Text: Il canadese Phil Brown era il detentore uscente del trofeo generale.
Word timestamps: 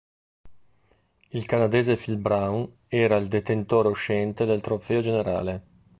Il 1.29 1.45
canadese 1.45 1.95
Phil 1.95 2.17
Brown 2.17 2.67
era 2.87 3.17
il 3.17 3.27
detentore 3.27 3.89
uscente 3.89 4.45
del 4.45 4.59
trofeo 4.59 4.99
generale. 4.99 5.63